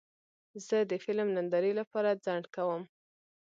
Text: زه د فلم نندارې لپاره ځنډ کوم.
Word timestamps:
زه 0.67 0.77
د 0.91 0.93
فلم 1.03 1.27
نندارې 1.37 1.71
لپاره 1.79 2.19
ځنډ 2.25 2.45
کوم. 2.55 2.81